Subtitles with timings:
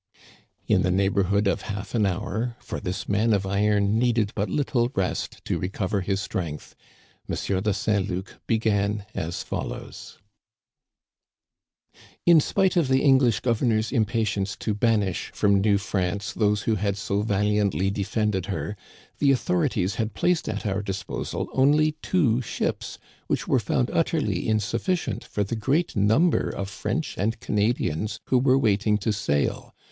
[0.67, 4.91] In the neighborhood of half an hour, for this man of iron needed but little
[4.95, 6.75] rest to recover his strength,
[7.29, 7.35] M.
[7.35, 10.17] de Saint Luc began as follows:"
[12.25, 16.97] In spite of the English governor's impatience to banish from New France those who had
[16.97, 18.75] so valiantly de fended her,
[19.19, 22.97] the authorities had placed at our disposal only two ships,
[23.27, 28.57] which were found utterly insufficient for the great number of French and Canadians who were
[28.57, 29.75] waiting to sail.